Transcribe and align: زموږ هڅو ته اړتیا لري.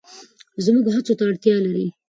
زموږ 0.65 0.85
هڅو 0.95 1.13
ته 1.19 1.23
اړتیا 1.29 1.55
لري. 1.65 1.87